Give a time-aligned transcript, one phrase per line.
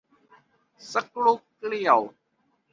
[0.91, 1.99] สกรูเกลียว